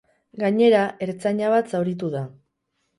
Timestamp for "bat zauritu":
1.57-2.15